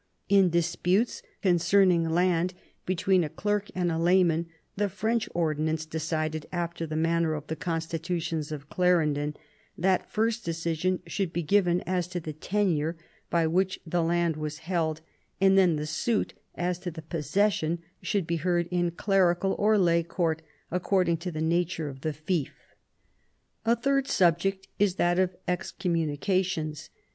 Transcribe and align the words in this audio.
In 0.29 0.49
disputes 0.49 1.21
concerning 1.43 2.09
land 2.09 2.55
between 2.87 3.23
a 3.23 3.29
clerk 3.29 3.69
and 3.75 3.91
a 3.91 3.99
layman 3.99 4.47
the 4.75 4.89
French 4.89 5.29
ordinance 5.35 5.85
decided 5.85 6.47
after 6.51 6.87
the 6.87 6.95
manner 6.95 7.35
of 7.35 7.45
the 7.45 7.55
Constitutions 7.55 8.51
of 8.51 8.67
Clarendon, 8.67 9.37
that 9.77 10.09
first 10.09 10.43
decision 10.43 11.03
should 11.05 11.31
be 11.31 11.43
given 11.43 11.81
as 11.81 12.07
to 12.07 12.19
the 12.19 12.33
tenure 12.33 12.97
by 13.29 13.45
which 13.45 13.79
the 13.85 14.01
land 14.01 14.37
was 14.37 14.57
held, 14.65 15.01
and 15.39 15.55
then 15.55 15.75
the 15.75 15.85
suit 15.85 16.33
as 16.55 16.79
to 16.79 16.89
the 16.89 17.03
possession 17.03 17.77
should 18.01 18.25
be 18.25 18.37
heard 18.37 18.67
in 18.71 18.89
clerical 18.89 19.53
or 19.59 19.77
lay 19.77 20.01
court 20.01 20.41
according 20.71 21.17
to 21.17 21.31
the 21.31 21.41
nature 21.43 21.89
of 21.89 22.01
the 22.01 22.11
fief. 22.11 22.55
A 23.65 23.75
third 23.75 24.07
subject 24.07 24.67
is 24.79 24.95
that 24.95 25.19
of 25.19 25.35
excommunications. 25.47 26.89